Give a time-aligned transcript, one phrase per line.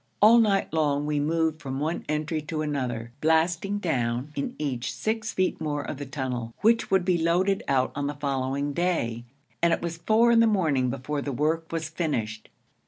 [0.19, 5.31] All night long we moved from one entry to another, blasting down in each six
[5.31, 9.25] feet more of the tunnel, which would be loaded out on the following day;
[9.61, 12.49] and it was four in the morning before the work was finished.